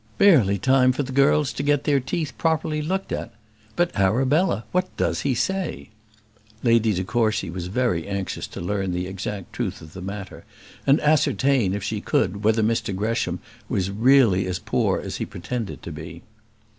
[0.17, 3.31] "Barely time for the girls to get their teeth properly looked at!
[3.75, 5.91] But Arabella, what does he say?"
[6.63, 10.43] Lady de Courcy was very anxious to learn the exact truth of the matter,
[10.87, 15.83] and ascertain, if she could, whether Mr Gresham was really as poor as he pretended
[15.83, 16.23] to be.